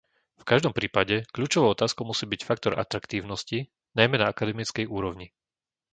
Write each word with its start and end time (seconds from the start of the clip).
V 0.41 0.49
každom 0.51 0.73
prípade, 0.79 1.15
kľúčovou 1.35 1.69
otázkou 1.77 2.03
musí 2.11 2.25
byť 2.31 2.41
faktor 2.49 2.73
atraktívnosti, 2.83 3.57
najmä 3.97 4.15
na 4.19 4.27
akademickej 4.33 4.85
úrovni. 4.97 5.27